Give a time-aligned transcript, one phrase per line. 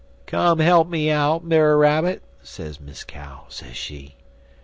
[0.25, 4.15] "'Come he'p me out, Brer Rabbit,' sez Miss Cow, sez she.